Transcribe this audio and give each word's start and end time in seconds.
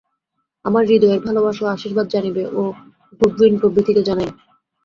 আমার 0.65 0.83
হৃদয়ের 0.85 1.19
ভালবাসা 1.25 1.63
ও 1.65 1.71
আশীর্বাদ 1.71 2.07
জানিবে 2.09 2.43
ও 2.53 2.61
গুডউইন 3.21 3.53
প্রভৃতিকে 3.61 4.01
জানাইবে। 4.09 4.35